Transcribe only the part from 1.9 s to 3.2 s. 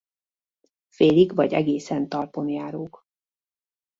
talpon járók.